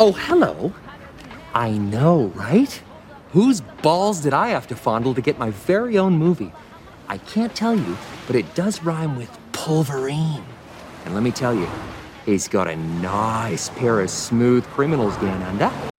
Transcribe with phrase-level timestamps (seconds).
[0.00, 0.72] Oh, hello.
[1.54, 2.82] I know, right?
[3.32, 6.52] Whose balls did I have to fondle to get my very own movie?
[7.08, 7.96] I can't tell you,
[8.28, 10.44] but it does rhyme with pulverine.
[11.04, 11.66] And let me tell you,
[12.24, 15.90] he's got a nice pair of smooth criminals down under.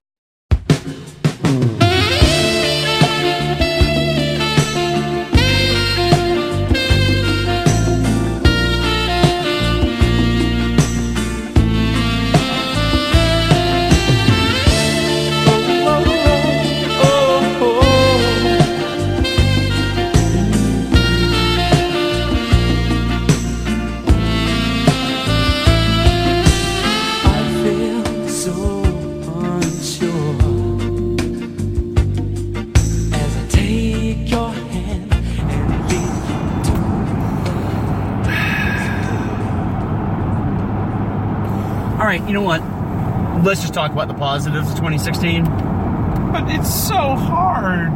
[43.50, 45.44] Let's just talk about the positives of 2016.
[45.44, 47.90] But it's so hard.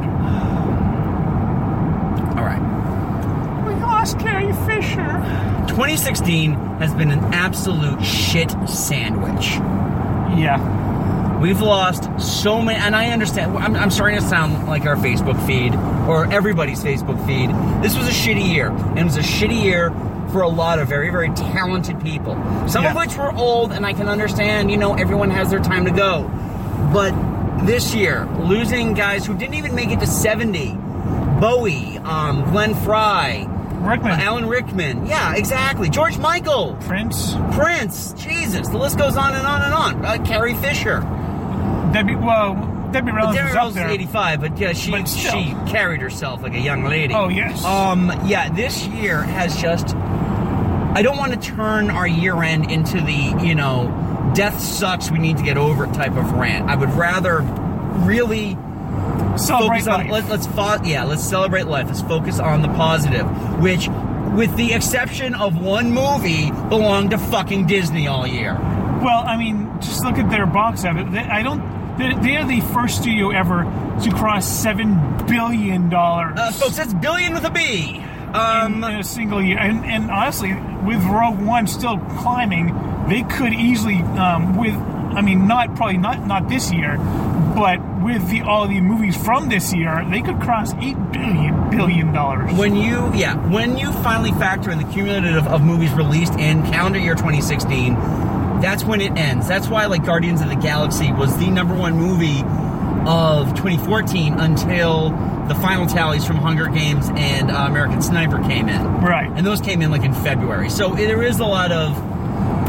[2.36, 3.64] All right.
[3.68, 5.06] We lost Carrie Fisher.
[5.68, 9.46] 2016 has been an absolute shit sandwich.
[10.36, 11.40] Yeah.
[11.40, 13.56] We've lost so many, and I understand.
[13.56, 15.76] I'm, I'm starting to sound like our Facebook feed
[16.10, 17.52] or everybody's Facebook feed.
[17.84, 19.90] This was a shitty year, and it was a shitty year
[20.34, 22.34] for a lot of very, very talented people.
[22.68, 24.70] Some of which were old, and I can understand.
[24.72, 26.24] You know, everyone has their time to go.
[26.92, 27.14] But
[27.66, 30.76] this year, losing guys who didn't even make it to 70,
[31.40, 33.46] Bowie, um, Glenn Frey,
[33.80, 34.12] Rickman.
[34.12, 35.90] uh, Alan Rickman, yeah, exactly.
[35.90, 37.36] George Michael, Prince.
[37.54, 40.06] Prince, Jesus, the list goes on and on and on.
[40.06, 41.00] Uh, Carrie Fisher.
[41.94, 42.16] Debbie.
[42.16, 42.56] Well,
[42.92, 43.90] Debbie Reynolds Debbie was up Reynolds is there.
[43.92, 47.14] 85, but yeah, she But she carried herself like a young lady.
[47.14, 47.64] Oh, yes.
[47.64, 49.96] Um, yeah, this year has just.
[50.94, 55.18] I don't want to turn our year end into the you know, death sucks, we
[55.20, 56.70] need to get over it type of rant.
[56.70, 57.40] I would rather
[58.06, 58.58] really
[59.38, 60.12] Celebrate focus on life.
[60.12, 61.88] let, let's fo- yeah let's celebrate life.
[61.88, 63.26] Let's focus on the positive,
[63.62, 63.90] which.
[64.34, 68.56] With the exception of one movie, belonged to fucking Disney all year.
[68.56, 71.06] Well, I mean, just look at their box office.
[71.14, 71.62] I don't.
[72.00, 73.62] They, they are the first studio ever
[74.02, 74.96] to cross seven
[75.28, 78.04] billion dollars Uh, folks, that's billion with a B.
[78.34, 79.58] in, Um, in a single year.
[79.60, 80.54] And, and honestly,
[80.86, 82.74] with Rogue One still climbing,
[83.08, 84.76] they could easily, um, with
[85.16, 86.98] I mean, not probably not not this year,
[87.56, 92.12] but with the all the movies from this year, they could cross eight billion billion
[92.14, 92.52] dollars.
[92.54, 97.00] When you, yeah, when you finally factor in the cumulative of movies released in calendar
[97.00, 97.94] year 2016,
[98.60, 99.48] that's when it ends.
[99.48, 102.42] That's why, like, Guardians of the Galaxy was the number one movie
[103.06, 105.12] of 2014 until
[105.48, 108.82] the final tallies from Hunger Games and uh, American Sniper came in.
[109.02, 109.30] Right.
[109.36, 110.70] And those came in, like, in February.
[110.70, 111.96] So there is a lot of,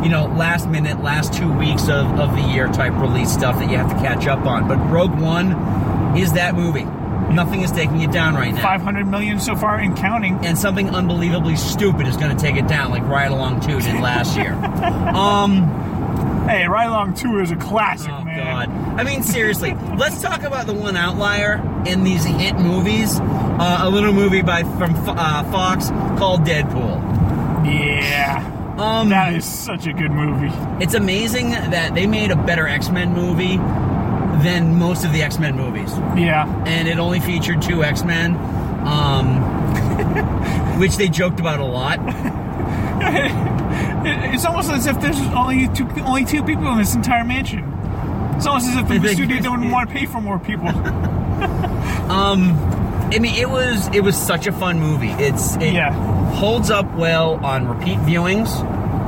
[0.04, 3.70] you know, last minute, last two weeks of, of the year type release stuff that
[3.70, 4.66] you have to catch up on.
[4.68, 6.84] But Rogue One is that movie.
[7.32, 10.44] Nothing is taking it down right now Five hundred million so far and counting.
[10.44, 14.00] and something unbelievably stupid is going to take it down, like Ride Along 2 did
[14.00, 14.52] last year.
[15.14, 15.62] um,
[16.46, 18.68] Hey, Ride Along Two is a classic, oh man.
[18.68, 19.00] god.
[19.00, 21.54] I mean, seriously, let's talk about the one outlier
[21.86, 23.18] in these hit movies.
[23.18, 25.88] Uh, a little movie by from uh, Fox
[26.18, 27.00] called Deadpool.
[27.64, 28.50] Yeah.
[28.78, 30.50] Um, That is such a good movie.
[30.82, 33.56] it's amazing that they made a better X Men movie
[34.42, 36.46] than most of the X Men movies, Yeah.
[36.66, 38.36] and it only featured two X Men.
[38.86, 39.40] Um,
[40.78, 41.98] which they joked about a lot.
[44.06, 47.64] It- It's almost as if there's only two, only two people in this entire mansion.
[48.36, 50.68] It's almost as if the studio don't want to pay for more people.
[52.10, 52.52] um,
[53.12, 55.10] I mean, it was it was such a fun movie.
[55.10, 55.92] It's it Yeah.
[56.32, 58.50] holds up well on repeat viewings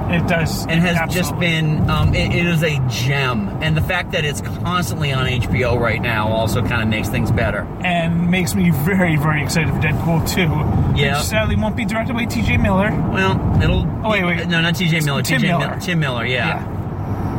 [0.08, 0.66] It does.
[0.66, 3.48] and has just been um, it, it is a gem.
[3.60, 7.30] And the fact that it's constantly on HBO right now also kind of makes things
[7.32, 7.66] better.
[7.84, 11.00] and makes me very, very excited for Deadpool 2.
[11.00, 11.18] Yeah.
[11.18, 12.90] Which sadly won't be directed by TJ Miller.
[13.12, 13.84] Well, it'll.
[14.06, 14.46] Oh, wait, wait.
[14.48, 15.00] No, not T.J.
[15.00, 15.22] Miller.
[15.22, 15.46] T.J.
[15.46, 15.68] Miller.
[15.68, 15.80] Miller.
[15.80, 16.24] Tim Miller.
[16.24, 16.64] Yeah.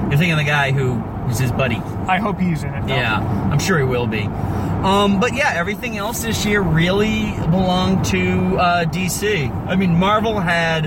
[0.10, 1.78] You're thinking of the guy who is his buddy.
[2.08, 2.82] I hope he's in it.
[2.88, 2.96] though.
[2.96, 3.20] Yeah,
[3.52, 4.22] I'm sure he will be.
[4.24, 9.50] Um, but yeah, everything else this year really belonged to uh, DC.
[9.68, 10.86] I mean, Marvel had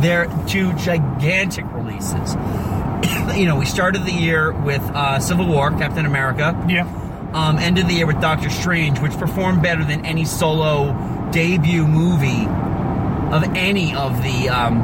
[0.00, 2.34] their two gigantic releases.
[3.36, 6.54] you know, we started the year with uh, Civil War, Captain America.
[6.68, 6.86] Yeah.
[7.32, 10.92] Um, ended the year with Doctor Strange, which performed better than any solo
[11.32, 12.46] debut movie
[13.34, 14.80] of any of the um,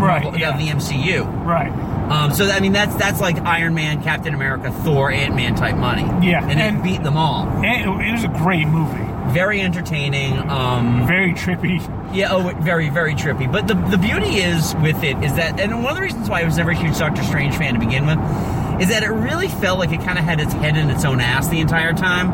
[0.00, 0.50] Right, Marvel- yeah.
[0.54, 1.44] of the MCU.
[1.44, 1.70] Right.
[2.10, 5.76] Um, so I mean, that's that's like Iron Man, Captain America, Thor, Ant Man type
[5.76, 6.02] money.
[6.26, 7.46] Yeah, and, and- it beat them all.
[7.62, 9.04] It was a great movie.
[9.34, 10.38] Very entertaining.
[10.50, 11.78] Um, Very trippy.
[12.12, 13.50] Yeah, oh, very very trippy.
[13.50, 16.40] But the the beauty is with it is that, and one of the reasons why
[16.42, 18.18] I was never a huge Doctor Strange fan to begin with,
[18.80, 21.20] is that it really felt like it kind of had its head in its own
[21.20, 22.30] ass the entire time.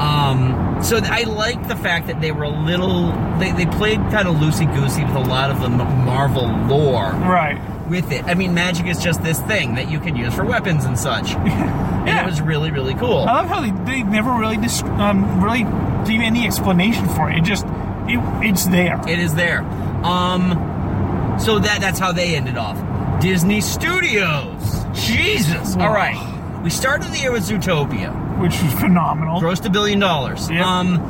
[0.00, 4.28] Um, so I like the fact that they were a little, they, they played kind
[4.28, 7.58] of loosey goosey with a lot of the M- Marvel lore Right.
[7.88, 8.24] with it.
[8.26, 11.34] I mean, magic is just this thing that you can use for weapons and such.
[12.06, 13.20] And it was really, really cool.
[13.26, 15.64] I love how they, they never really dis- um, really
[16.06, 17.38] gave any explanation for it.
[17.38, 17.66] It just
[18.08, 19.00] it, it's there.
[19.08, 19.60] It is there.
[20.04, 22.76] Um, so that that's how they ended off.
[23.20, 24.84] Disney Studios.
[24.94, 25.76] Jesus.
[25.76, 26.60] All right.
[26.62, 28.12] We started the year with Zootopia.
[28.40, 29.40] which was phenomenal.
[29.40, 30.50] grossed a billion dollars.
[30.50, 30.64] Yep.
[30.64, 31.00] Um,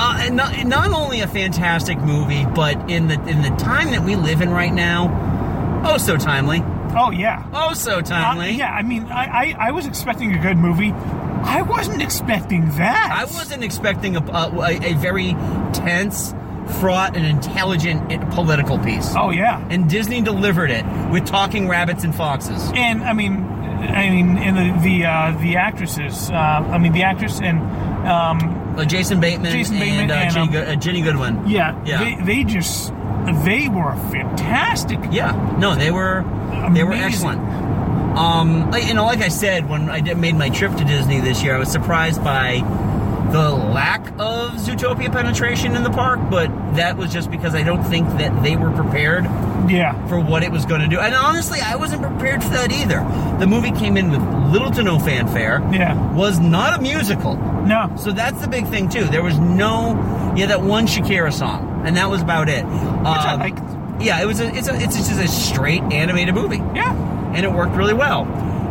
[0.00, 4.04] uh, and not, not only a fantastic movie, but in the in the time that
[4.04, 6.62] we live in right now, oh so timely,
[6.96, 7.44] Oh yeah.
[7.52, 8.52] oh so Uh, timely.
[8.52, 9.24] yeah, I mean, I,
[9.58, 10.92] I, I was expecting a good movie.
[11.42, 13.10] I wasn't expecting that.
[13.12, 15.32] I wasn't expecting a, a, a very
[15.72, 16.34] tense,
[16.80, 19.14] fraught, and intelligent political piece.
[19.16, 19.64] Oh yeah.
[19.70, 22.70] And Disney delivered it with talking rabbits and foxes.
[22.74, 26.30] And I mean, I mean, and the the uh, the actresses.
[26.30, 27.58] Uh, I mean, the actress and
[28.06, 31.48] um, Uh, Jason Bateman Jason Bateman and, uh, and, Jenny, um, uh, Jenny Goodwin.
[31.48, 32.04] yeah, Yeah.
[32.04, 32.92] They, they just
[33.44, 34.98] they were fantastic.
[35.10, 36.24] Yeah, no, they were
[36.72, 37.40] they were excellent.
[38.18, 41.20] Um, like, you know, like I said, when I did, made my trip to Disney
[41.20, 42.58] this year, I was surprised by
[43.32, 47.84] the lack of Zootopia penetration in the park, but that was just because I don't
[47.84, 49.24] think that they were prepared
[49.70, 49.92] Yeah.
[50.08, 50.98] for what it was going to do.
[50.98, 53.00] And honestly, I wasn't prepared for that either.
[53.38, 54.22] The movie came in with
[54.52, 55.60] little to no fanfare.
[55.70, 55.94] Yeah.
[56.14, 57.36] Was not a musical.
[57.36, 57.92] No.
[57.98, 59.04] So that's the big thing too.
[59.04, 62.64] There was no, yeah, that one Shakira song, and that was about it.
[62.64, 62.74] Which
[63.04, 63.60] I liked.
[64.00, 64.40] Yeah, it was.
[64.40, 64.74] A, it's a.
[64.80, 66.94] It's just a straight animated movie, Yeah.
[67.34, 68.24] And it worked really well.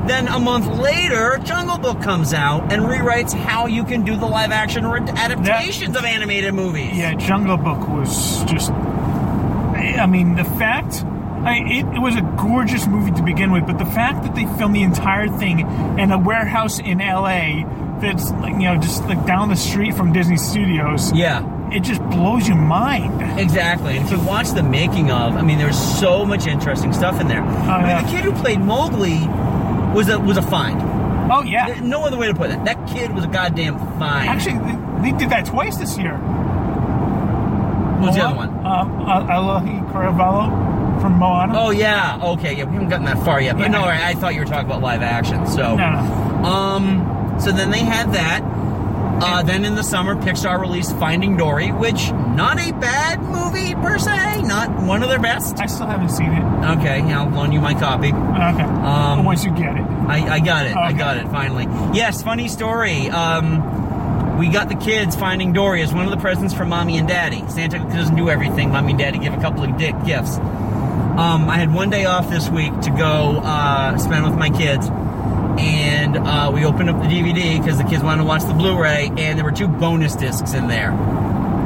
[0.07, 4.25] Then a month later, Jungle Book comes out and rewrites how you can do the
[4.25, 6.95] live action adaptations of animated movies.
[6.97, 7.13] Yeah.
[7.15, 8.71] Jungle Book was just.
[8.71, 11.03] I I mean, the fact.
[11.37, 14.45] I, it, it was a gorgeous movie to begin with, but the fact that they
[14.57, 15.59] filmed the entire thing
[15.99, 17.63] in a warehouse in L.A.
[18.01, 21.41] that's like you know just like down the street from Disney Studios, Yeah.
[21.71, 23.39] It just blows your mind.
[23.39, 23.97] Exactly.
[23.97, 27.27] And if you watch the making of, I mean, there's so much interesting stuff in
[27.27, 27.41] there.
[27.41, 28.01] I mean, yeah.
[28.03, 29.19] the kid who played Mowgli
[29.93, 30.81] was a was a find.
[31.31, 31.79] Oh yeah.
[31.81, 32.63] No other way to put it.
[32.65, 34.29] That kid was a goddamn find.
[34.29, 36.17] Actually, they, they did that twice this year.
[37.99, 38.49] What's the other one?
[38.49, 41.53] Uh, Auli'i Cravalho from Moana.
[41.57, 43.55] Oh yeah, okay, yeah, we haven't gotten that far yet.
[43.55, 43.67] But Yeah.
[43.69, 45.45] no, I, I thought you were talking about live action.
[45.47, 45.85] So, no.
[45.85, 48.41] um, so then they had that.
[49.19, 53.97] Uh, then in the summer, Pixar released Finding Dory, which not a bad movie per
[53.97, 55.59] se, not one of their best.
[55.59, 56.43] I still haven't seen it.
[56.77, 58.09] Okay, yeah, I'll loan you my copy.
[58.09, 58.63] Okay.
[58.63, 59.81] Um, Once you get it.
[60.07, 60.75] I, I got it.
[60.75, 61.65] I got it finally.
[61.97, 63.09] Yes, funny story.
[63.09, 67.07] Um, we got the kids finding Dory as one of the presents from mommy and
[67.07, 67.43] daddy.
[67.49, 68.71] Santa doesn't do everything.
[68.71, 70.37] Mommy and daddy give a couple of dick gifts.
[70.37, 74.87] Um, I had one day off this week to go uh, spend with my kids,
[75.59, 79.11] and uh, we opened up the DVD because the kids wanted to watch the Blu-ray,
[79.17, 80.91] and there were two bonus discs in there.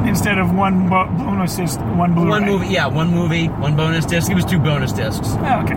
[0.06, 2.30] Instead of one bo- bonus disc, one Blu-ray.
[2.30, 4.30] One movie, yeah, one movie, one bonus disc.
[4.30, 5.28] It was two bonus discs.
[5.28, 5.74] Oh, okay.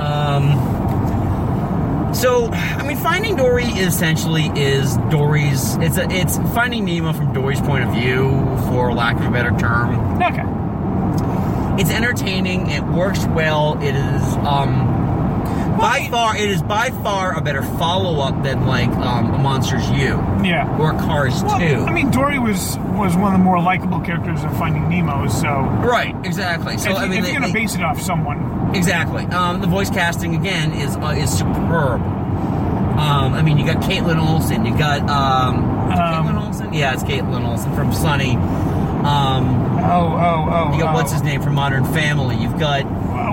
[0.00, 5.76] Um, so, I mean, Finding Dory essentially is Dory's.
[5.76, 8.30] It's a, it's Finding Nemo from Dory's point of view,
[8.68, 10.20] for lack of a better term.
[10.22, 10.44] Okay.
[11.80, 12.70] It's entertaining.
[12.70, 13.78] It works well.
[13.80, 15.09] It is um,
[15.80, 20.18] by far it is by far a better follow up than like um, Monsters U
[20.44, 20.76] Yeah.
[20.78, 21.84] or Cars Well, Two.
[21.84, 25.28] I mean, Dory was was one of the more likable characters of Finding Nemo.
[25.28, 26.14] So, right?
[26.24, 26.76] Exactly.
[26.78, 29.24] So if, I mean, if they- you're gonna they- base it off someone, Exactly.
[29.26, 32.00] Um, the voice casting again is uh, is superb.
[32.02, 34.64] Um, I mean, you got Kaitlin Olson.
[34.66, 35.56] You got um,
[35.90, 36.72] is Um, Kaitlin Olson.
[36.74, 38.36] Yeah, it's Kaitlin Olson from Sunny.
[38.36, 40.72] Um, oh, oh, oh.
[40.74, 40.98] you got oh.
[40.98, 42.36] what's his name from Modern Family.
[42.36, 42.82] You've got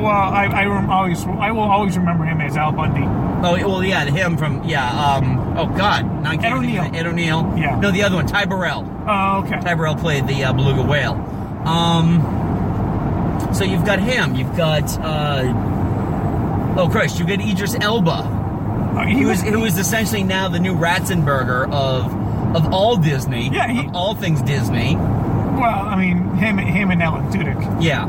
[0.02, 3.02] Well, I, I always, I will always remember him as Al Bundy.
[3.48, 6.84] oh well yeah him from yeah um, oh god can't Ed O'Neill.
[6.94, 7.54] Ed O'Neill.
[7.58, 7.80] Yeah.
[7.80, 8.86] No, the other one Ty Burrell.
[9.08, 9.60] Oh, okay.
[9.60, 11.14] Ty Burrell played the uh, beluga whale.
[11.66, 12.22] Um,
[13.54, 14.36] so you've got him.
[14.36, 15.44] You've got uh,
[16.78, 18.12] oh Christ, you got Idris Elba.
[18.12, 22.06] Uh, he He was, was who is essentially now the new Ratzenberger of
[22.56, 24.96] of all Disney, Yeah, he- of all things Disney.
[24.96, 27.84] well, I mean, him, him and Alan Tudyk.
[27.84, 28.06] Yeah,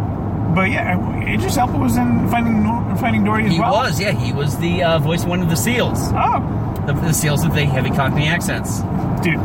[0.55, 2.64] But yeah, Idris Elba was in Finding
[2.97, 3.73] Finding Dory as he well.
[3.75, 4.00] He was.
[4.00, 7.45] Yeah, he was the uh, voice of one of the seals, Oh, the, the seals
[7.45, 8.81] with the heavy Cockney accents.
[9.23, 9.38] dude,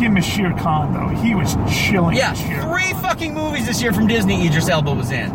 [0.00, 2.16] him as Shere Khan though, he was chilling.
[2.16, 4.46] Yeah, three fucking movies this year from Disney.
[4.46, 5.30] Idris Elba was in.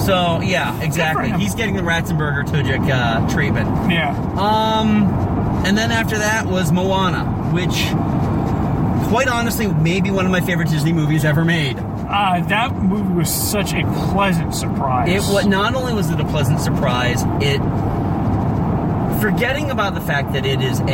[0.00, 1.30] So yeah, exactly.
[1.32, 3.68] He's getting the Ratzenberger Tudyk uh, treatment.
[3.90, 4.10] Yeah.
[4.36, 5.04] Um,
[5.64, 7.86] and then after that was Moana, which,
[9.10, 11.78] quite honestly, may be one of my favorite Disney movies ever made.
[12.10, 15.08] Uh, that movie was such a pleasant surprise.
[15.08, 17.60] It what not only was it a pleasant surprise, it
[19.20, 20.84] forgetting about the fact that it is a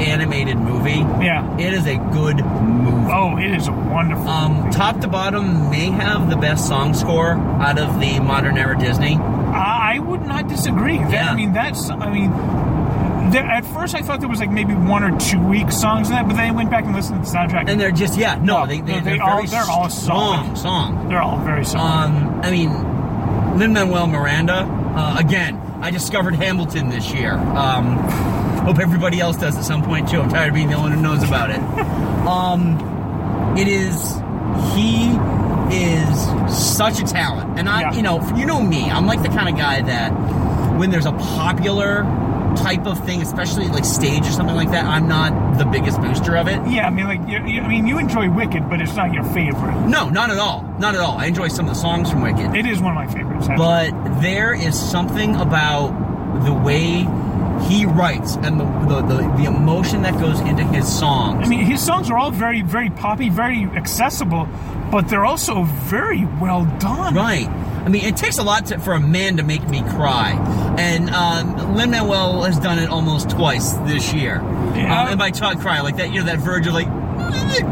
[0.00, 1.00] animated movie.
[1.24, 1.56] Yeah.
[1.58, 3.10] It is a good movie.
[3.12, 4.28] Oh, it is a wonderful.
[4.28, 4.70] Um, movie.
[4.70, 9.16] top to bottom may have the best song score out of the modern era Disney.
[9.16, 10.98] I I would not disagree.
[10.98, 11.30] That, Yeah.
[11.32, 11.90] I mean, that's.
[11.90, 12.30] I mean,
[13.32, 16.14] there, at first I thought there was like maybe one or two weak songs in
[16.14, 17.68] that, but then I went back and listened to the soundtrack.
[17.68, 20.56] And they're just yeah, no, they, they, no, they they're all- they're all solid.
[20.58, 21.08] song.
[21.08, 21.90] they're all very solid.
[22.10, 24.64] Um, I mean, Lin Manuel Miranda.
[24.96, 27.34] Uh, again, I discovered Hamilton this year.
[27.34, 27.96] Um,
[28.64, 30.20] hope everybody else does at some point too.
[30.20, 31.58] I'm tired of being the only one who knows about it.
[32.26, 34.14] um, it is
[34.74, 35.10] he
[35.70, 37.92] is such a talent, and I, Yeah.
[37.94, 38.90] you know, you know me.
[38.90, 40.10] I'm like the kind of guy that
[40.78, 42.04] when there's a popular
[42.62, 46.36] type of thing, especially like stage or something like that, I'm not the biggest booster
[46.36, 46.60] of it.
[46.68, 49.24] yeah, I mean, like, you, you- I mean, you enjoy Wicked, but it's not your
[49.24, 49.76] favorite.
[49.86, 50.62] No, not at all.
[50.78, 51.16] Not at all.
[51.18, 52.54] I enjoy some of the songs from Wicked.
[52.54, 53.48] It is one of my favorites.
[53.48, 53.56] actually.
[53.56, 55.88] but there is something about
[56.44, 57.06] the way
[57.68, 61.44] he writes and the, the, the, the emotion that goes into his songs.
[61.44, 64.48] I mean, his songs are all very, very poppy, very accessible,
[64.92, 67.14] but they're also very well done.
[67.14, 67.48] right.
[67.84, 70.32] I mean, it takes a lot to, for a man to make me cry.
[70.78, 74.36] And um, Lin Manuel has done it almost twice this year.
[74.74, 75.02] Yeah.
[75.02, 76.88] Um, and by talk cry, like that, you know, that verge of like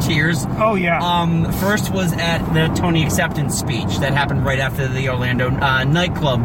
[0.00, 0.44] tears.
[0.58, 0.98] Oh yeah.
[1.00, 5.84] Um, first was at the Tony acceptance speech that happened right after the Orlando uh,
[5.84, 6.40] nightclub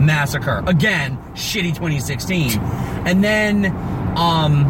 [0.00, 0.62] massacre.
[0.66, 2.58] Again, shitty 2016.
[3.06, 3.66] And then,
[4.16, 4.66] um,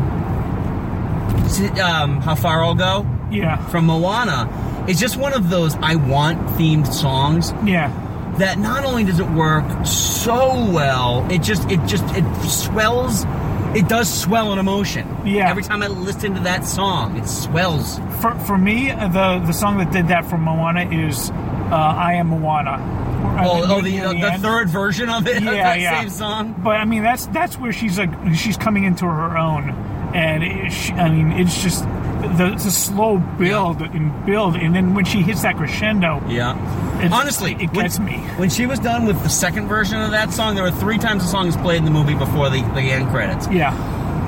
[1.80, 3.66] um, how far I'll go yeah.
[3.68, 4.48] from Moana
[4.88, 7.90] It's just one of those I want themed songs Yeah.
[8.38, 13.24] That not only does it work so well, it just it just it swells.
[13.74, 15.08] It does swell an emotion.
[15.24, 15.48] Yeah.
[15.48, 17.98] Every time I listen to that song, it swells.
[18.20, 22.14] For, for me, uh, the the song that did that for Moana is uh, "I
[22.14, 23.00] Am Moana."
[23.44, 26.00] Oh, oh the, uh, the third version of it, of Yeah, that yeah.
[26.00, 26.54] same song.
[26.62, 29.70] But I mean, that's that's where she's like she's coming into her own,
[30.14, 31.84] and it, she, I mean, it's just
[32.36, 36.56] the, the slow build and build, and then when she hits that crescendo, Yeah.
[37.12, 38.14] Honestly, it when- gets me.
[38.36, 41.22] When she was done with the second version of that song, there were three times
[41.24, 43.48] the song is played in the movie before the, the end credits.
[43.50, 43.74] yeah,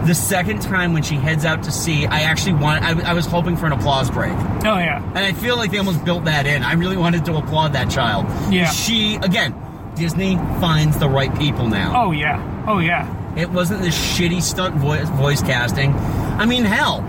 [0.07, 2.83] The second time when she heads out to sea, I actually want.
[2.85, 4.33] I, I was hoping for an applause break.
[4.33, 6.63] oh yeah, And I feel like they almost built that in.
[6.65, 8.27] I really wanted to applaud that child.
[8.53, 8.69] Yeah.
[8.71, 9.55] She, again,
[9.95, 11.93] Disney finds the right people now.
[12.07, 13.07] oh yeah, oh yeah.
[13.37, 15.93] It wasn't this shitty stunt voice, voice casting.
[15.95, 17.03] I mean, hell,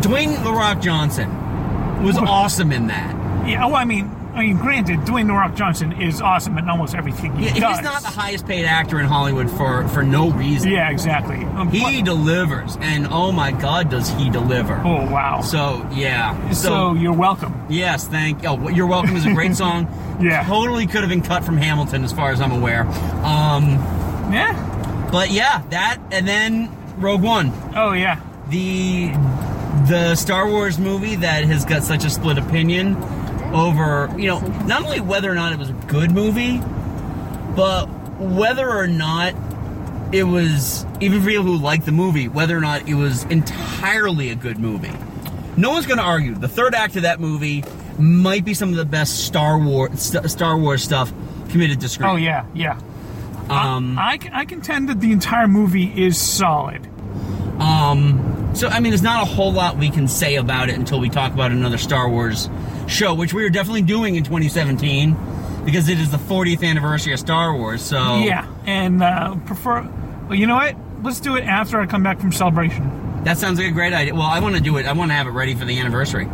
[0.00, 1.30] Dwayne The Rock Johnson
[2.02, 3.48] was awesome in that.
[3.48, 6.94] Yeah, oh, I mean, I mean, granted, Dwayne the Rock Johnson is awesome in almost
[6.94, 7.76] everything he He- does.
[7.78, 10.70] He's not the highest paid actor in Hollywood for, for no reason.
[10.70, 11.42] Yeah, exactly.
[11.56, 14.76] Um, He but- delivers, and oh my god, does he deliver.
[14.84, 15.40] oh wow.
[15.40, 16.50] So, yeah.
[16.50, 17.54] So, you're welcome.
[17.70, 18.44] Yes, thank.
[18.44, 19.88] Oh, you're welcome is a great song.
[20.20, 20.44] Yeah.
[20.46, 22.82] totally could have been cut from Hamilton, as far as I'm aware.
[23.24, 23.70] Um,
[24.32, 25.08] Yeah.
[25.10, 28.18] but yeah, that and then Rogue One, Oh yeah.
[28.50, 29.12] the
[29.88, 32.96] the Star Wars movie that has got such a split opinion
[33.54, 36.58] over you know not only whether or not it was a good movie,
[37.54, 37.86] but
[38.18, 39.34] whether or not
[40.12, 44.30] it was even for people who like the movie, whether or not it was entirely
[44.30, 44.92] a good movie.
[45.56, 46.34] No one's going to argue.
[46.34, 47.64] The third act of that movie
[47.98, 51.12] might be some of the best Star Wars St- Star Wars stuff
[51.50, 52.10] committed to screen.
[52.10, 52.46] Oh yeah.
[52.54, 52.78] Yeah.
[53.48, 56.86] Um, I, I contend that the entire movie is solid.
[57.60, 61.00] Um, so I mean, there's not a whole lot we can say about it until
[61.00, 62.48] we talk about another Star Wars
[62.86, 65.16] show, which we are definitely doing in 2017
[65.64, 67.82] because it is the 40th anniversary of Star Wars.
[67.82, 69.82] So Yeah, and uh, prefer.
[70.28, 70.76] Well, you know what?
[71.02, 73.24] Let's do it after I come back from celebration.
[73.24, 74.14] that sounds like a great idea.
[74.14, 74.86] Well, I want to do it.
[74.86, 76.26] I want to have it ready for the anniversary.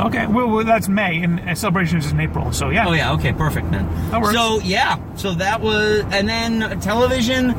[0.00, 0.26] Okay.
[0.26, 2.52] Well, well that's May, and celebration is in April.
[2.52, 2.88] So yeah.
[2.88, 3.86] Oh yeah, okay, perfect then.
[4.10, 4.34] That works.
[4.34, 7.54] So yeah, so that was, and then television.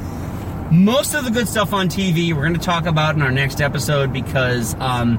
[0.72, 3.60] Most of the good stuff on TV we're going to talk about in our next
[3.62, 5.18] episode because um,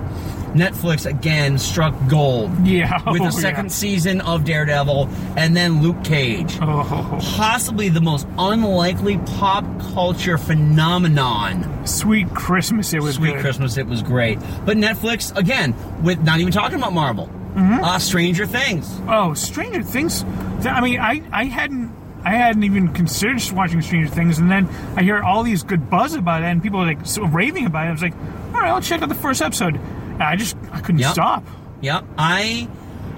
[0.54, 2.50] Netflix again struck gold.
[2.66, 2.98] Yeah.
[3.10, 3.70] with Oh, the second yeah.
[3.70, 6.56] season of Daredevil and then Luke Cage.
[6.62, 11.86] Oh, Possibly the most unlikely pop culture phenomenon.
[11.86, 12.94] sweet Christmas!
[12.94, 13.40] It was Sweet good.
[13.40, 14.38] Christmas, it was great.
[14.64, 17.84] But Netflix, again, with not even talking about Marvel, Mm-hmm.
[17.84, 18.90] uh, Stranger Things.
[19.06, 20.24] Oh, Stranger Things.
[20.64, 21.92] I mean, I, I hadn't
[22.24, 26.14] I hadn't even considered watching Stranger Things, and then I hear all these good buzz
[26.14, 27.88] about it, and people are like so raving about it.
[27.88, 28.14] I was like,
[28.54, 29.74] all right, I'll check out the first episode.
[29.76, 31.12] And I just I couldn't Yep.
[31.12, 31.44] stop.
[31.80, 32.68] Yep, I.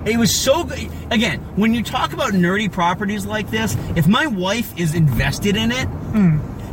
[0.06, 0.90] It was so good.
[1.10, 5.72] Again, when you talk about nerdy properties like this, if my wife is invested in
[5.72, 5.88] it,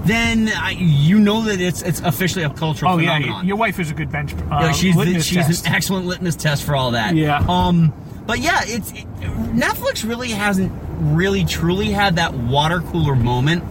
[0.06, 2.94] then I, you know that it's it's officially a cultural.
[2.94, 4.34] Oh yeah, your wife is a good bench.
[4.34, 5.68] Uh, Yeah, she's the, she's test.
[5.68, 7.16] an excellent litmus test for all that.
[7.16, 7.46] Yeah.
[7.48, 7.94] Um,
[8.26, 9.06] but yeah, it's it,
[9.54, 10.72] Netflix really hasn't
[11.02, 13.64] really truly had that water cooler moment,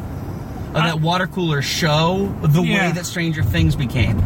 [0.68, 2.88] of that water cooler show, the Yeah.
[2.88, 4.22] way that Stranger Things became.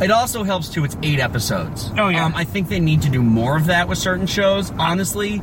[0.00, 0.84] It also helps too.
[0.84, 1.90] It's eight episodes.
[1.98, 2.24] Oh, yeah.
[2.24, 4.72] Um, I think they need to do more of that with certain shows.
[4.78, 5.40] Honestly,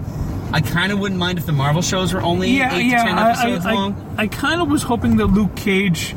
[0.52, 3.04] I kind of wouldn't mind if the Marvel shows were only yeah, eight yeah.
[3.04, 4.16] to ten I- episodes I, long.
[4.18, 6.16] I, I kind of was hoping that Luke Cage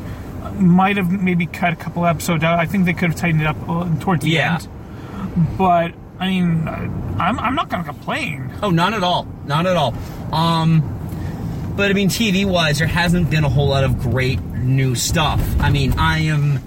[0.59, 2.59] might have maybe cut a couple episodes out.
[2.59, 4.55] I think they could have tightened it up uh, towards the Yeah.
[4.61, 5.57] end.
[5.57, 6.67] But I mean,
[7.19, 8.51] I'm I'm not going to complain.
[8.61, 9.27] Oh, not at all.
[9.45, 9.93] Not at all.
[10.33, 14.95] Um, but I mean, TV wise, there hasn't been a whole lot of great new
[14.95, 15.41] stuff.
[15.59, 16.59] I mean, I am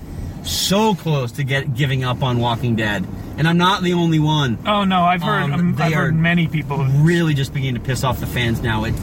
[0.44, 3.06] so close to get giving up on Walking Dead,
[3.36, 4.58] and I'm not the only one.
[4.66, 6.78] Oh no, I've heard Um, um, I've heard many people.
[6.84, 8.84] Really, just beginning to piss off the fans now.
[8.84, 8.94] It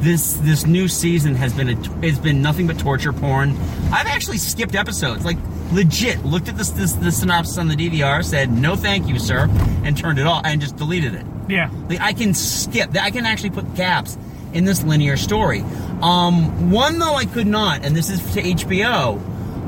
[0.00, 3.50] this this new season has been a, it's been nothing but torture porn.
[3.92, 5.38] I've actually skipped episodes, like
[5.72, 6.24] legit.
[6.24, 9.48] Looked at this this the synopsis on the DVR, said no, thank you, sir,
[9.84, 11.26] and turned it off and just deleted it.
[11.48, 12.96] Yeah, Like I can skip.
[12.96, 14.16] I can actually put gaps
[14.52, 15.60] in this linear story.
[16.02, 19.20] Um, one though I could not, and this is to HBO.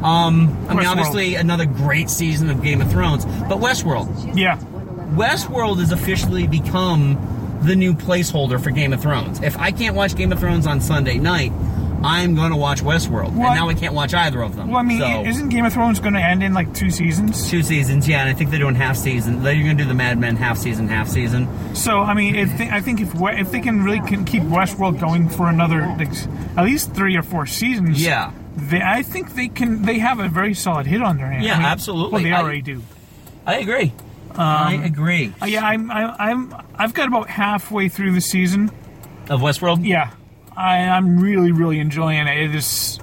[0.02, 0.90] Um, I mean, Westworld.
[0.90, 4.36] obviously another great season of Game of Thrones, but Westworld.
[4.36, 4.58] yeah.
[5.14, 9.40] Westworld has officially become the new placeholder for Game of Thrones.
[9.42, 11.50] If I can't watch Game of Thrones on Sunday night,
[12.02, 14.68] I'm going to watch Westworld, Well, and now I can't watch either of them.
[14.68, 17.50] Well, I mean, so, isn't Game of Thrones going to end in like two seasons?
[17.50, 18.06] two seasons?
[18.08, 19.42] Yeah, and I think they're doing half season.
[19.42, 21.48] They're going to do the Mad Men half season, half season.
[21.74, 24.42] So I mean, if they, I think if we- if they can really can keep
[24.44, 26.12] Westworld going for another like,
[26.56, 28.30] at least three or four seasons, Yeah.
[28.56, 29.82] they, I think they can.
[29.82, 31.44] They have a very solid hit on their hands.
[31.44, 32.12] Yeah, I mean, absolutely.
[32.12, 32.82] Well, they I- already do.
[33.46, 33.92] I agree.
[34.36, 35.32] I agree.
[35.42, 38.70] Uh, yeah, I'm, I, I'm, I've got about halfway through the season.
[39.28, 39.84] Of Westworld?
[39.84, 40.10] Yeah,
[40.58, 42.36] I, I'm really, really enjoying it.
[42.50, 42.98] It is.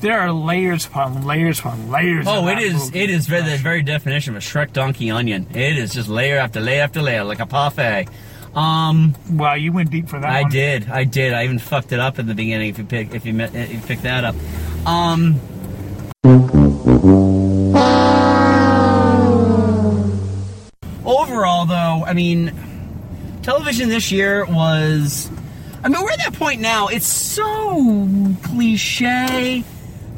[0.00, 2.26] There are layers upon layers upon layers.
[2.28, 2.74] Oh, it is.
[2.74, 3.00] movie.
[3.00, 5.46] It is very, the very definition of a Shrek donkey onion.
[5.54, 8.06] It is just layer after layer after layer, like a parfait.
[8.54, 10.28] Um, Wow, you went deep for that.
[10.28, 10.50] I one.
[10.50, 11.32] did, I did.
[11.32, 12.68] I even fucked it up in the beginning.
[12.70, 14.34] If you pick, if you, if you pick that up.
[14.86, 15.40] Um.
[21.04, 22.52] Overall, though, I mean,
[23.42, 25.30] television this year was.
[25.82, 26.88] I mean, we're at that point now.
[26.88, 29.64] It's so cliche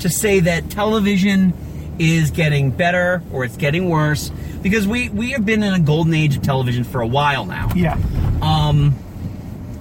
[0.00, 1.52] to say that television
[1.98, 4.30] is getting better or it's getting worse
[4.62, 7.68] because we we have been in a golden age of television for a while now.
[7.76, 7.96] Yeah,
[8.40, 8.96] Um,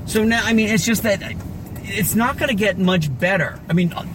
[0.06, 1.22] so now, I mean, it's just that
[1.84, 3.60] it's not going to get much better.
[3.70, 4.06] I mean, uh,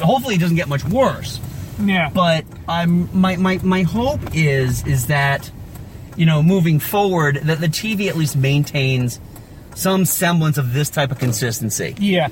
[0.00, 1.40] hopefully, it doesn't get much worse.
[1.80, 2.10] yeah.
[2.12, 5.50] But I'm my my my hope is is that
[6.16, 9.20] you know moving forward that the TV at least maintains
[9.76, 11.94] some semblance of this type of consistency.
[11.98, 12.28] Yeah.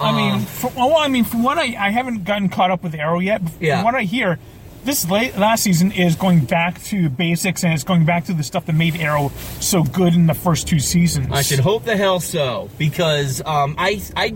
[0.00, 2.82] I Um, mean, from, well, I mean, from what I I haven't gotten caught up
[2.82, 3.42] with Arrow yet.
[3.42, 3.76] but Yeah.
[3.76, 4.38] From what I hear,
[4.84, 8.42] this late, last season is going back to basics and it's going back to the
[8.44, 9.30] stuff that made Arrow
[9.60, 11.28] so good in the first two seasons.
[11.32, 14.34] I should hope the hell so because um, I I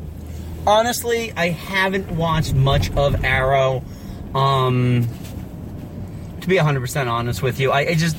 [0.67, 3.83] honestly I haven't watched much of Arrow.
[4.35, 5.09] Um,
[6.41, 8.17] to be hundred percent honest with you, I, I just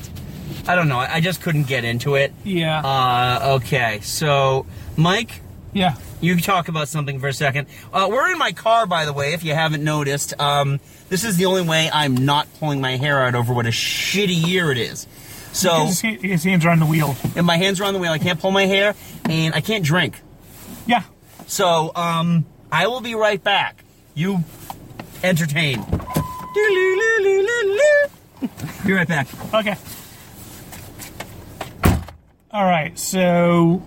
[0.66, 0.98] I don't know.
[0.98, 2.32] I, just couldn't get into it.
[2.42, 2.80] Yeah.
[2.80, 5.40] Uh, okay, so Mike,
[5.72, 5.96] yeah.
[6.20, 7.66] you talk about something for a second.
[7.92, 10.38] Uh, we're in my car, by the way, if you haven't noticed.
[10.40, 13.70] Um, this is the only way I'm not pulling my hair out over what a
[13.70, 15.06] shitty year it is.
[15.52, 17.16] So, His, his hands are on the wheel.
[17.36, 18.12] and my hands are on the wheel.
[18.12, 18.94] I can't pull my hair,
[19.28, 20.20] and I can't drink.
[20.86, 21.02] Yeah.
[21.46, 23.84] So, um, I will be right back.
[24.14, 24.42] You
[25.22, 25.84] entertain.
[28.86, 29.26] Be right back.
[29.54, 29.76] Okay.
[32.54, 32.96] All right.
[32.96, 33.82] So,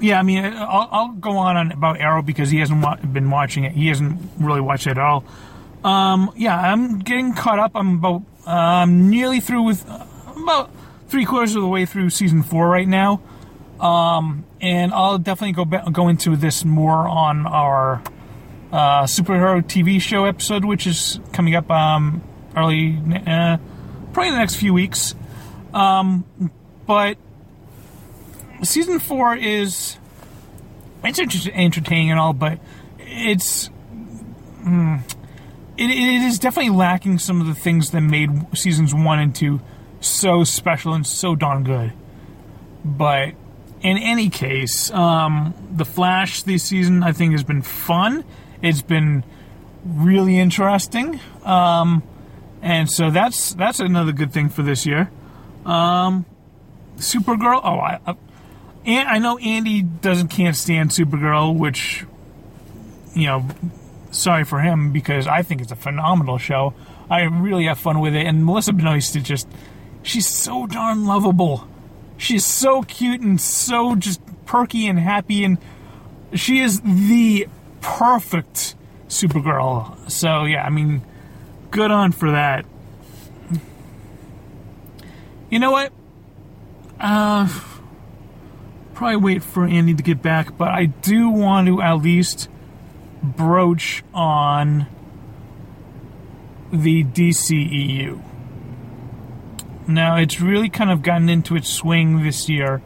[0.00, 3.64] yeah, I mean, I'll, I'll go on, about Arrow because he hasn't wa- been watching
[3.64, 3.72] it.
[3.72, 5.24] He hasn't really watched it at all.
[5.82, 7.72] Um, yeah, I'm getting caught up.
[7.74, 10.04] I'm about um, nearly through with uh,
[10.36, 10.70] about
[11.08, 13.22] three quarters of the way through season four right now.
[13.80, 18.02] Um, and I'll definitely go ba- go into this more on our
[18.72, 22.22] uh, superhero TV show episode, which is coming up um,
[22.54, 23.56] early, uh,
[24.12, 25.14] probably in the next few weeks.
[25.72, 26.26] Um,
[26.86, 27.16] but
[28.62, 29.98] season four is
[31.04, 32.58] it's entertaining and all, but
[32.98, 33.70] it's
[34.62, 35.02] mm,
[35.76, 39.60] it, it is definitely lacking some of the things that made seasons one and two
[40.00, 41.92] so special and so darn good.
[42.84, 43.34] But
[43.82, 48.24] in any case, um, the Flash this season I think has been fun.
[48.62, 49.24] It's been
[49.84, 52.02] really interesting, um,
[52.60, 55.10] and so that's that's another good thing for this year.
[55.64, 56.26] Um,
[56.96, 57.60] Supergirl.
[57.64, 58.00] Oh, I,
[58.84, 62.04] and I know Andy doesn't can't stand Supergirl, which
[63.14, 63.46] you know,
[64.10, 66.74] sorry for him because I think it's a phenomenal show.
[67.08, 69.48] I really have fun with it, and Melissa Benoist is just
[70.02, 71.66] she's so darn lovable.
[72.16, 75.58] She's so cute and so just perky and happy, and
[76.34, 77.48] she is the
[77.80, 78.76] perfect
[79.08, 80.10] Supergirl.
[80.10, 81.02] So yeah, I mean,
[81.70, 82.64] good on for that.
[85.50, 85.92] You know what?
[87.00, 87.48] Uh,
[89.00, 92.50] probably wait for Andy to get back, but I do want to at least
[93.22, 94.86] broach on
[96.70, 98.20] the DCEU.
[99.86, 102.82] Now, it's really kind of gotten into its swing this year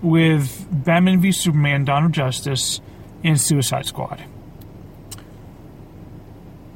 [0.00, 2.80] with Batman v Superman, Dawn of Justice,
[3.22, 4.24] and Suicide Squad.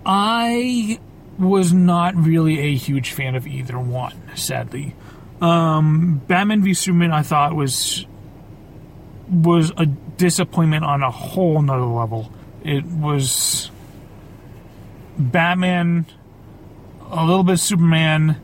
[0.05, 1.01] I
[1.39, 4.95] was not really a huge fan of either one, sadly.
[5.41, 8.05] Um, Batman v Superman, I thought was
[9.31, 12.33] was a disappointment on a whole nother level.
[12.65, 13.71] It was
[15.19, 16.07] Batman,
[17.11, 18.41] a little bit Superman,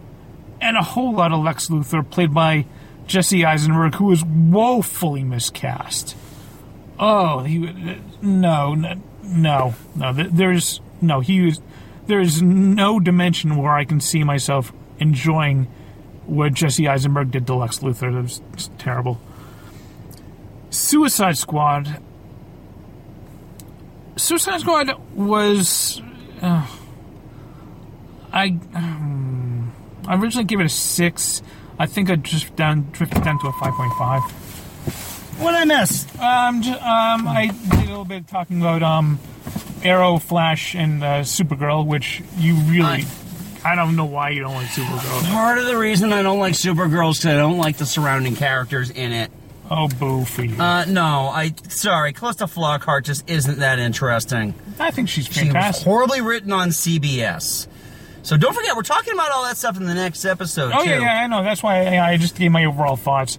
[0.61, 2.66] and a whole lot of Lex Luthor, played by
[3.07, 6.16] Jesse Eisenberg, who was woefully miscast.
[6.99, 7.59] Oh, he
[8.22, 10.12] no, no, no.
[10.12, 11.61] There's no he was.
[12.07, 15.66] There's no dimension where I can see myself enjoying
[16.25, 18.12] what Jesse Eisenberg did to Lex Luthor.
[18.12, 19.20] That was terrible.
[20.71, 22.03] Suicide Squad.
[24.17, 26.01] Suicide Squad was.
[26.41, 26.67] Uh,
[28.33, 29.73] I um,
[30.07, 31.43] I originally gave it a six.
[31.79, 34.23] I think I just down drifted down to a five point five.
[35.39, 36.07] What I miss?
[36.19, 39.19] Um, just, um, I did a little bit of talking about um,
[39.83, 43.05] Arrow, Flash, and uh, Supergirl, which you really.
[43.65, 45.33] I don't know why you don't like Supergirl.
[45.33, 48.91] Part of the reason I don't like Supergirl is I don't like the surrounding characters
[48.91, 49.31] in it.
[49.71, 50.61] Oh, boo for you.
[50.61, 54.55] Uh, no, I sorry, Calista Flockhart just isn't that interesting.
[54.79, 57.67] I think she's She was horribly written on CBS.
[58.23, 60.91] So don't forget, we're talking about all that stuff in the next episode Oh too.
[60.91, 61.43] yeah, yeah, I know.
[61.45, 63.39] That's why I, I just gave my overall thoughts.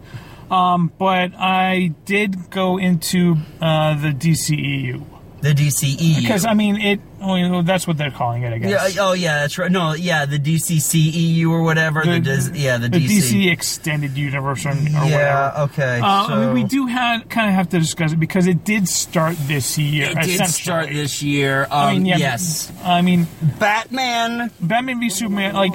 [0.49, 5.05] Um, but I did go into uh, the DCEU
[5.39, 6.21] The DCEU.
[6.21, 6.99] because I mean it.
[7.19, 8.95] Well, that's what they're calling it, I guess.
[8.95, 9.71] yeah, oh yeah, that's right.
[9.71, 12.03] No, yeah, the DCCEU or whatever.
[12.03, 13.45] The, Dis- yeah, the, the DC.
[13.45, 15.71] DC Extended Universe or, or yeah, whatever.
[15.71, 15.99] okay.
[15.99, 18.87] Uh, I mean, we do have kind of have to discuss it because it did
[18.87, 20.09] start this year.
[20.11, 21.63] It did start this year.
[21.63, 23.27] Um, I mean, yeah, yes, I mean,
[23.59, 25.73] Batman, Batman v Superman, like,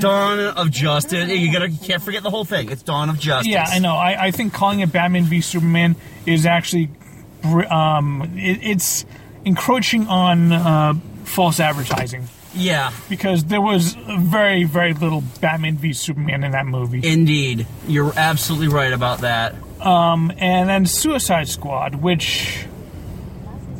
[0.00, 1.28] Dawn of Justice.
[1.30, 2.70] You gotta, you can't forget the whole thing.
[2.70, 3.52] It's Dawn of Justice.
[3.52, 3.94] yeah, I know.
[3.94, 6.90] I, I think calling it Batman v Superman is actually,
[7.44, 9.04] um, it, it's
[9.44, 16.44] encroaching on uh, false advertising Yeah, because there was very, very little Batman v Superman
[16.44, 17.00] in that movie.
[17.06, 17.66] indeed.
[17.88, 19.54] You're absolutely right about that.
[19.80, 22.66] and then Suicide Squad, which,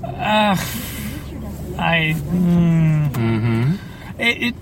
[0.05, 0.57] uh,
[1.79, 3.79] I, mm,
[4.19, 4.55] it, it,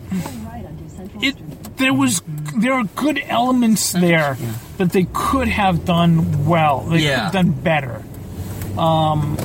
[1.22, 2.22] it, there was,
[2.56, 4.36] there are good elements there
[4.78, 6.80] that they could have done well.
[6.80, 7.22] They could Yeah.
[7.24, 8.02] have done better.
[8.78, 9.36] Um,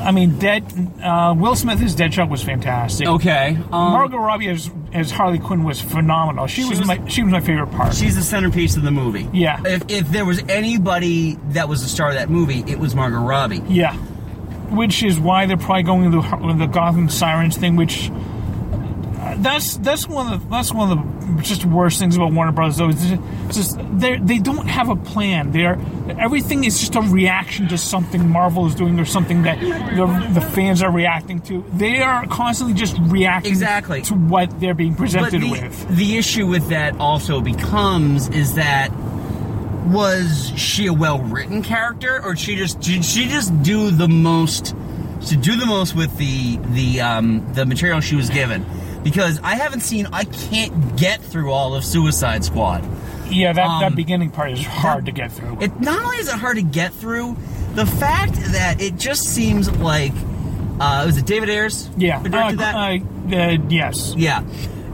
[0.00, 0.64] I mean, Dead,
[1.02, 3.06] uh, Will Smith as Deadshot was fantastic.
[3.08, 3.56] Okay.
[3.56, 6.46] Um, Margot Robbie as, as Harley Quinn was phenomenal.
[6.46, 7.94] She, was, was- my she was my favorite part.
[7.94, 9.28] she's the centerpiece of the movie.
[9.32, 9.62] Yeah.
[9.64, 13.18] If, if there was anybody that was the star of that movie, it was Margot
[13.20, 13.62] Robbie.
[13.68, 13.94] Yeah,
[14.74, 17.76] which is why they're probably going with the, with the Gotham Sirens thing.
[17.76, 18.10] Which
[19.38, 20.98] that's that's one of the, that's one of
[21.36, 22.76] the just worst things about Warner Brothers.
[22.76, 23.10] Though, is
[23.54, 25.52] just they they don't have a plan.
[25.52, 25.78] They're
[26.18, 30.40] everything is just a reaction to something Marvel is doing or something that the, the
[30.40, 31.64] fans are reacting to.
[31.74, 34.02] They are constantly just reacting Exactly.
[34.02, 35.96] to what they're being presented the, with.
[35.96, 38.90] the issue with that also becomes is that
[39.86, 44.74] was she a well-written character or she just did she just do the most
[45.26, 48.64] to do the most with the the um the material she was given
[49.04, 52.82] because I haven't seen I can't get through all of Suicide Squad.
[53.28, 55.58] Yeah, that, um, that beginning part is hard to get through.
[55.60, 57.36] It not only is it hard to get through,
[57.74, 60.12] the fact that it just seems like
[60.80, 61.88] uh was it David Ayers?
[61.96, 62.74] yeah, directed uh, that?
[62.74, 64.14] uh, uh, yes.
[64.16, 64.42] Yeah.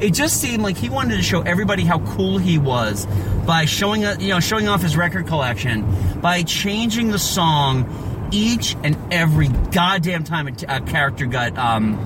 [0.01, 3.07] It just seemed like he wanted to show everybody how cool he was
[3.47, 5.85] by showing, uh, you know, showing off his record collection
[6.21, 11.99] by changing the song each and every goddamn time a, t- a character got um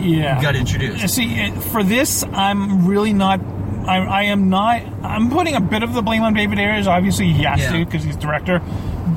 [0.00, 1.04] yeah got introduced.
[1.04, 3.40] Uh, See, for this, I'm really not.
[3.86, 4.82] I, I am not.
[5.02, 6.86] I'm putting a bit of the blame on David Ayers.
[6.86, 7.72] Obviously, he has Yeah.
[7.72, 8.60] to because he's director.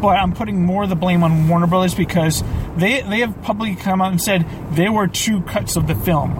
[0.01, 2.43] But I'm putting more of the blame on Warner Brothers because
[2.75, 6.31] they they have publicly come out and said there were two cuts of the film.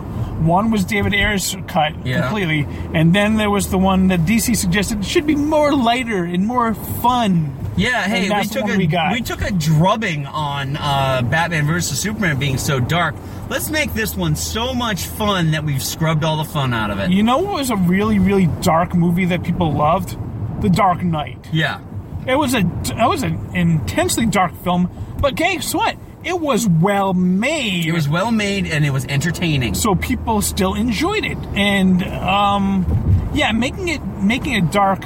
[0.46, 2.22] One was David Ayers' cut Yeah.
[2.22, 6.46] completely, and then there was the one that DC suggested should be more lighter and
[6.46, 7.54] more fun.
[7.78, 9.26] Yeah, hey, we took a we got.
[9.26, 13.16] took a drubbing on uh, Batman versus Superman being so dark.
[13.50, 17.00] Let's make this one so much fun that we've scrubbed all the fun out of
[17.00, 17.12] it.
[17.12, 20.18] You know what was a really really dark movie that people loved?
[20.62, 21.48] The Dark Knight.
[21.54, 21.82] Yeah.
[22.26, 25.96] It was a it was an intensely dark film, but guess what?
[26.24, 27.86] It was well made.
[27.86, 29.76] It was well made and it was entertaining.
[29.76, 35.04] so people still enjoyed it, and um, yeah, making it making it dark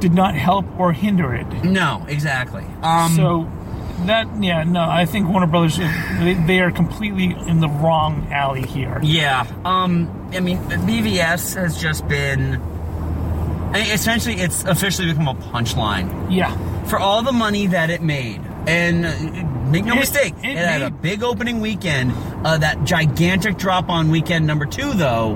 [0.00, 1.46] did not help or hinder it.
[1.64, 2.64] No, exactly.
[2.82, 3.50] Um, so
[4.06, 8.62] that yeah, no, I think Warner Brothers they, they are completely in the wrong alley
[8.66, 9.00] here.
[9.02, 9.46] Yeah.
[9.64, 10.08] Um.
[10.32, 12.56] I mean, BVS has just been.
[12.56, 18.00] I mean, essentially, it's officially become a punchline Yeah, for all the money that it
[18.02, 18.40] made.
[18.66, 22.12] And uh, make no It- mistake, it it, had a big opening weekend.
[22.44, 25.34] Uh, that gigantic drop on weekend number two, though,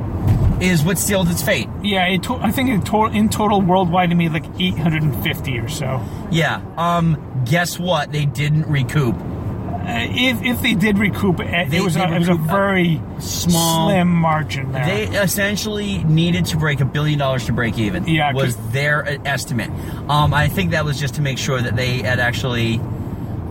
[0.63, 1.69] is what sealed its fate.
[1.83, 2.07] yeah.
[2.07, 6.05] It to, I think it to, in total worldwide it made like 850 or so.
[6.31, 6.61] Yeah.
[6.77, 7.43] Um.
[7.45, 8.13] Guess what?
[8.13, 9.17] They didn't recoup.
[9.17, 13.03] Uh, if if they did recoup it, They- it was a, it was a very
[13.19, 14.87] small- slim margin there.
[14.87, 18.07] They essentially needed to break a billion dollars to break even.
[18.07, 19.71] Yeah, was their estimate.
[20.09, 22.81] Um, I think that was just to make sure that they had actually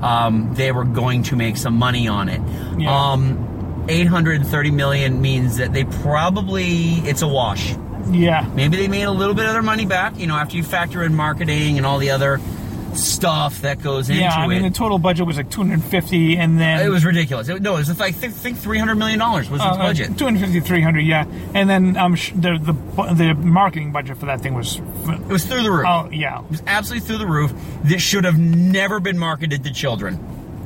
[0.01, 2.41] um, they were going to make some money on it.
[2.79, 3.11] Yeah.
[3.11, 3.50] Um,
[3.89, 7.73] 830 million means that they probably it's a wash.
[8.09, 10.17] yeah, Maybe they made a little bit of their money back.
[10.19, 12.39] You know, after you factor in marketing and all the other
[12.93, 14.25] stuff that goes into it.
[14.25, 14.33] yeah.
[14.35, 14.69] I mean, it.
[14.69, 17.47] the total budget was like 250, and then it was ridiculous.
[17.47, 20.17] It, no, it was like I think, think 300 million dollars was its budget.
[20.17, 21.25] 250, 300, yeah.
[21.53, 25.45] And then um, sh- the the the marketing budget for that thing was, It was
[25.45, 25.85] through the roof.
[25.87, 27.53] oh yeah, It was absolutely through the roof.
[27.83, 30.19] This should have never been marketed to children.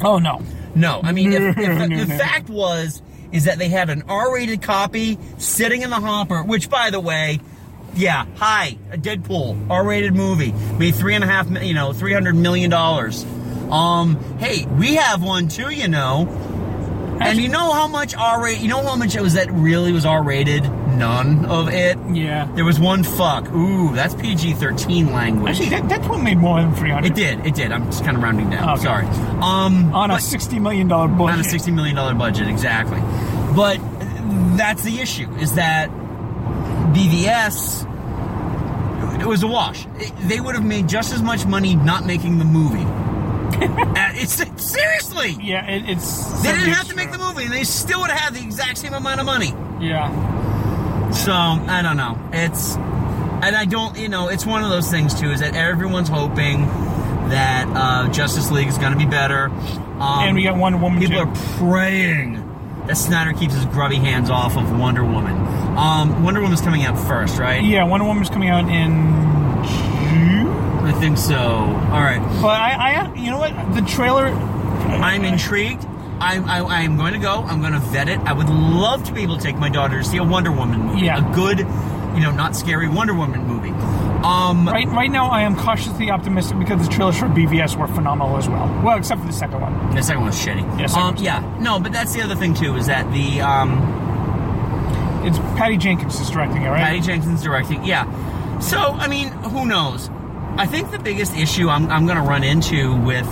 [0.04, 0.41] oh no,
[0.76, 4.62] No, I mean, if, if the, the fact was is that they had an R-rated
[4.62, 6.44] copy sitting in the hopper.
[6.44, 7.40] Which, by the way,
[7.96, 12.36] yeah, hi, a Deadpool R-rated movie made three and a half, you know, three hundred
[12.36, 13.26] million dollars.
[13.72, 16.28] Um, hey, we have one too, you know.
[17.21, 18.62] And you know how much R-rated?
[18.62, 20.63] You know how much it was that really was R-rated?
[20.95, 21.97] None of it.
[22.12, 22.49] yeah.
[22.56, 23.51] There was one fuck.
[23.51, 25.51] Ooh, that's PG-13 language.
[25.51, 27.45] Actually, that, that one made more than 300 It did.
[27.45, 27.71] It did.
[27.71, 28.69] I'm just kind of rounding down.
[28.75, 28.84] Okay.
[28.84, 29.06] Sorry.
[29.41, 31.34] Um, on a 60 million dollar budget.
[31.34, 32.99] on a sixty million dollar budget, exactly.
[33.56, 33.78] But
[34.58, 35.89] that's the issue: is that
[36.93, 37.84] BVS
[39.21, 39.86] it was a wash.
[39.97, 42.86] It- they would have made just as much money not making the movie.
[43.96, 45.38] Uh, it's seriously.
[45.41, 46.41] Yeah, it, it's.
[46.44, 48.78] They didn't have to make the movie, and they still would have had the exact
[48.78, 49.54] same amount of money.
[49.80, 52.20] Yeah, So I don't know.
[52.34, 53.98] It's and I don't.
[53.98, 55.32] You know, it's one of those things too.
[55.32, 56.65] Is that everyone's hoping
[57.30, 59.46] that uh, Justice League is going to be better.
[59.46, 61.00] Um, and we got Wonder Woman.
[61.00, 61.30] People too.
[61.30, 62.41] are praying
[62.88, 65.36] that Snyder keeps his grubby hands off of Wonder Woman.
[65.78, 67.63] Um, Wonder Woman's coming out first, right?
[67.63, 69.44] Yeah, Wonder Woman's coming out in.
[70.86, 71.36] I think so.
[71.38, 72.19] All right.
[72.41, 73.54] But I, I, you know what?
[73.76, 74.26] The trailer.
[74.28, 75.86] I'm intrigued.
[76.19, 77.43] I'm, I, I'm going to go.
[77.43, 78.19] I'm going to vet it.
[78.19, 80.80] I would love to be able to take my daughter to see a Wonder Woman
[80.82, 81.02] movie.
[81.06, 81.30] Yeah.
[81.30, 83.71] A good, you know, not scary Wonder Woman movie.
[84.26, 88.38] Um, Right, right now, I am cautiously optimistic because the trailers for BVS were phenomenal
[88.38, 88.67] as well.
[88.84, 89.93] Well, except for the second one.
[89.95, 90.80] The second one's shitty.
[90.80, 91.58] Yeah, um, yeah.
[91.60, 93.78] No, but that's the other thing too is that the um,
[95.26, 96.82] It's Patty Jenkins is directing it, right?
[96.82, 97.84] Patty Jenkins directing.
[97.84, 98.06] Yeah.
[98.60, 100.10] So I mean, who knows?
[100.58, 103.28] I think the biggest issue I'm, I'm going to run into with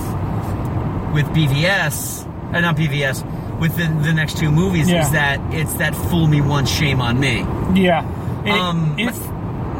[1.13, 5.01] with BVS, uh, not BVS, with the, the next two movies Yeah.
[5.05, 7.39] is that it's that fool me once, shame on me.
[7.79, 8.03] Yeah.
[8.45, 9.15] It- Um, if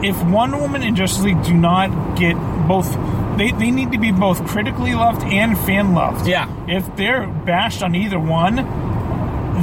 [0.03, 2.35] if Wonder Woman and Justice League do not get
[2.67, 2.91] both,
[3.37, 6.27] they, they need to be both critically loved and fan loved.
[6.27, 6.49] Yeah.
[6.67, 8.55] If they're bashed on either one,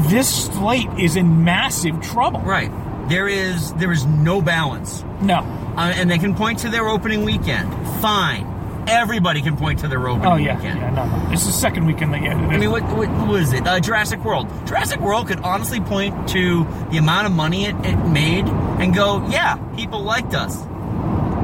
[0.08, 2.40] this slate is in massive trouble.
[2.40, 2.70] Right.
[3.10, 5.38] There is there is no balance, No.
[5.76, 7.68] uh, and they can point to their opening weekend.
[8.00, 8.46] Fine.
[8.88, 10.32] Everybody can point to their opening weekend.
[10.32, 10.56] Oh yeah.
[10.56, 10.80] weekend.
[10.80, 10.90] Yeah.
[10.90, 11.04] No.
[11.26, 11.32] no.
[11.32, 12.36] It's the second weekend they get it.
[12.40, 13.66] I mean, what, what was it?
[13.66, 14.48] Uh, Jurassic World.
[14.66, 19.26] Jurassic World could honestly point to the amount of money it, it made and go,
[19.28, 20.56] yeah, people liked us.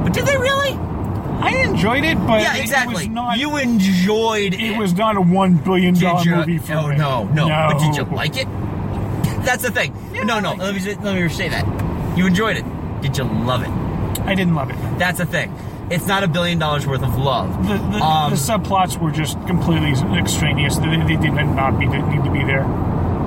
[0.03, 0.71] But did they really?
[1.39, 2.95] I enjoyed it, but yeah, it- exactly.
[2.95, 3.37] it was not.
[3.37, 4.59] you enjoyed it.
[4.61, 6.35] it was not a one billion Did dollar you?
[6.35, 6.97] movie for oh me.
[6.97, 7.69] no, no, no.
[7.71, 8.47] But did you like it?
[9.47, 9.95] That's the thing.
[10.13, 10.55] Yeah, no, no.
[10.55, 11.65] Let me say- let me say that.
[12.17, 12.65] You enjoyed it.
[13.01, 13.69] Did you love it?
[14.25, 14.75] I didn't love it.
[14.99, 15.53] That's the thing.
[15.89, 17.47] It's not a billion dollars worth of love.
[17.65, 20.75] The, the, Um, the subplots were just completely extraneous.
[20.77, 22.65] They, they did not be, need to be there.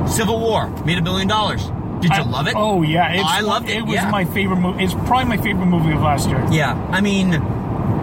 [0.07, 1.63] Civil War made a billion dollars.
[2.03, 2.55] Did you I- love it?
[2.55, 3.79] Oh yeah, I loved it.
[3.79, 4.11] It was yeah.
[4.11, 4.85] my favorite movie.
[4.85, 6.45] It's probably my favorite movie of last year.
[6.51, 7.33] Yeah, I mean,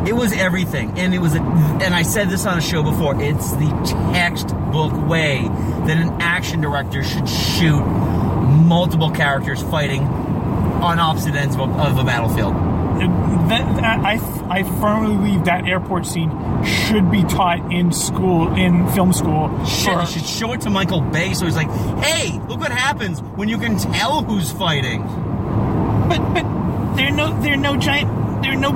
[0.08, 3.22] it was everything, and it was, a, and I said this on a show before.
[3.22, 3.68] It's the
[4.14, 5.42] textbook way
[5.86, 11.98] that an action director should shoot multiple characters fighting on opposite ends of a, of
[11.98, 12.54] a battlefield.
[13.50, 14.14] That, I
[14.50, 16.32] I firmly believe that airport scene
[16.64, 19.66] should be taught in school, in film school.
[19.66, 21.70] Shit, for- should show it to Michael Bay so he's like,
[22.04, 25.04] "Hey, look what happens when you can tell who's fighting."
[26.08, 28.72] but but there are no there are no giant there are no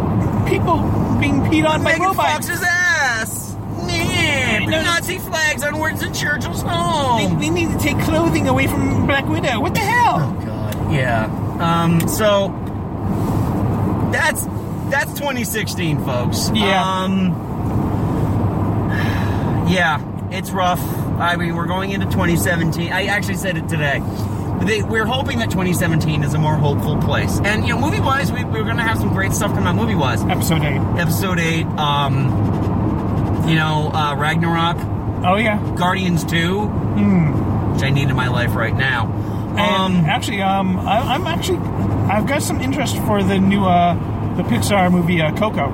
[0.48, 0.78] people
[1.22, 2.50] being peed on by Megan robots.
[2.50, 3.56] Fox's ass.
[3.88, 4.82] Yeah, No.
[4.84, 7.40] Nazi flags on Winston Churchill's They, home.
[7.40, 9.60] they need to take clothing away from Black Widow.
[9.62, 10.18] What the hell?
[10.20, 10.94] Oh God.
[10.94, 11.26] Yeah.
[11.60, 12.00] Um.
[12.08, 12.50] So
[14.12, 14.44] that's
[14.92, 16.50] that's 2016, folks.
[16.54, 16.84] Yeah.
[16.84, 17.50] Um.
[19.72, 20.82] Yeah, it's rough.
[21.18, 22.92] I mean, we're going into 2017.
[22.92, 24.00] I actually said it today.
[24.66, 27.40] They, we're hoping that 2017 is a more hopeful place.
[27.44, 29.76] And you know, movie wise, we, we're going to have some great stuff coming out
[29.76, 30.22] movie wise.
[30.24, 30.80] Episode eight.
[31.00, 31.66] Episode eight.
[31.66, 32.62] Um.
[33.48, 34.78] You know, uh, Ragnarok,
[35.26, 35.58] Oh yeah.
[35.76, 39.12] Guardians 2, which I need in my life right now.
[39.58, 40.06] And Um.
[40.06, 43.96] actually, um, I, I'm actually, I've got some interest for the new, uh,
[44.38, 45.66] the Pixar movie uh, Coco.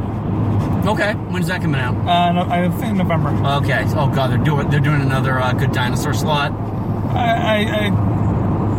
[0.91, 1.11] Okay.
[1.13, 1.95] When's that coming out?
[2.07, 3.29] Uh, no, I think November.
[3.57, 3.83] Okay.
[3.89, 6.53] Oh god, they're doing they're doing another uh, good dinosaur slot.
[6.53, 8.16] I, I, I,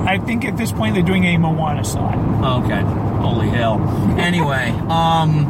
[0.09, 2.17] I think at this point they're doing a Moana slot.
[2.65, 2.81] Okay.
[3.21, 3.79] Holy hell.
[4.19, 5.45] Anyway, um,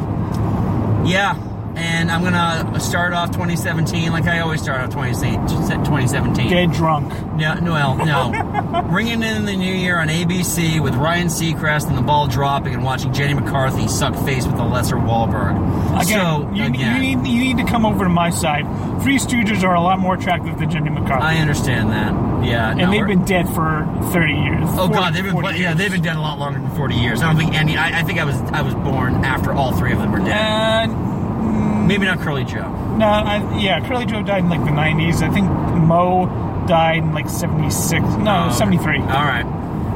[1.07, 1.35] yeah,
[1.79, 6.49] and I'm gonna start off 2017 like I always start off 2017.
[6.49, 7.13] Get drunk.
[7.41, 8.83] Yeah, no, well, no.
[8.91, 12.83] Ringing in the new year on ABC with Ryan Seacrest and the ball dropping and
[12.83, 15.57] watching Jenny McCarthy suck face with the lesser Wahlberg.
[16.03, 18.65] Again, so you, again, you need you need to come over to my side.
[19.03, 22.13] Three Stooges are a lot more attractive than Jenny McCarthy, I understand that.
[22.45, 24.65] Yeah, and no, they've been dead for thirty years.
[24.73, 27.23] Oh 40 God, they've been yeah, they've been dead a lot longer than forty years.
[27.23, 27.77] I don't think any.
[27.77, 30.91] I, I think I was I was born after all three of them were dead.
[30.91, 31.08] Uh,
[31.39, 32.69] Maybe not Curly Joe.
[32.97, 35.23] no, I, yeah, Curly Joe died in like the nineties.
[35.23, 36.27] I think Moe
[36.69, 38.05] died in like seventy six.
[38.17, 38.99] No, Oh, seventy three.
[38.99, 39.47] All right.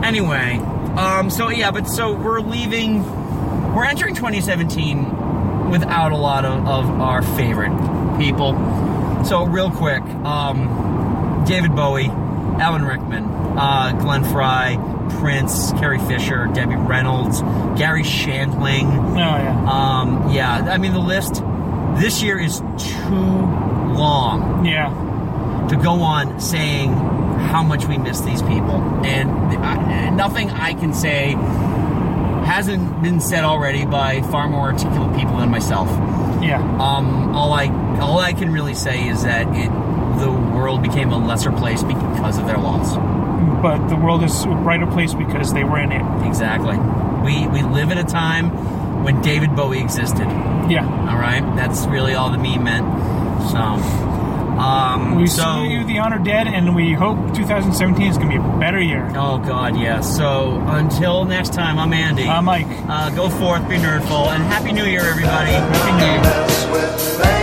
[0.05, 0.57] Anyway,
[0.97, 3.03] um, so yeah, but so we're leaving.
[3.75, 7.71] We're entering 2017 without a lot of, of our favorite
[8.19, 8.53] people.
[9.25, 14.77] So real quick, um, David Bowie, Alan Rickman, uh, Glenn Frey,
[15.19, 17.41] Prince, Carrie Fisher, Debbie Reynolds,
[17.79, 18.87] Garry Shandling.
[19.13, 21.43] Oh yeah, Um, yeah, I mean the list
[22.01, 23.13] this year is too
[23.95, 24.89] long yeah.
[25.69, 29.31] to go on saying how much we miss these people, and
[29.65, 31.33] I, nothing I can say
[32.45, 35.89] hasn't been said already by far more articulate people than myself.
[36.43, 37.67] Yeah, Um, all I
[38.01, 39.71] all I can really say is that it
[40.19, 42.97] the world became a lesser place because of their loss.
[43.63, 46.27] But the world is a brighter place because they were in it.
[46.27, 46.77] Exactly.
[47.25, 48.51] We we live in a time
[49.05, 50.27] when David Bowie existed.
[50.71, 52.87] Yeah, All right, that's really all the meme meant.
[53.51, 58.31] So, um, we so see you the honor dead, and we hope 2017 is going
[58.31, 59.05] to be a better year.
[59.17, 60.17] oh god, yes.
[60.17, 62.25] So until next time, I'm Andy.
[62.29, 62.67] I'm Mike.
[62.89, 65.51] uh, go forth, be nerdful, and happy New Year, everybody.
[65.53, 67.43] Happy New Year.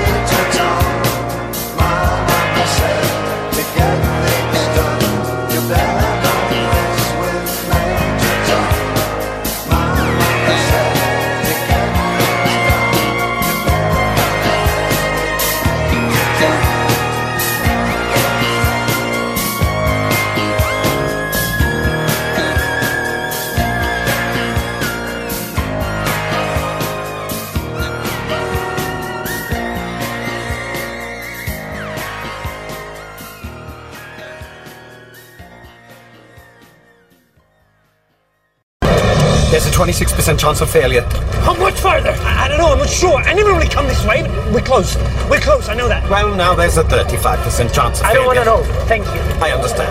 [39.89, 41.01] 26% chance of failure.
[41.41, 42.11] How much further?
[42.11, 43.15] I, I don't know, I'm not sure.
[43.17, 44.95] I never really come this way, but we're close.
[45.29, 46.07] We're close, I know that.
[46.09, 48.63] Well, now there's a 35% chance of I don't want to know.
[48.85, 49.21] Thank you.
[49.41, 49.89] I understand.